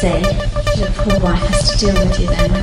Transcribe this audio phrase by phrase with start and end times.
[0.00, 0.22] say,
[0.78, 2.59] your poor wife has to deal with you then.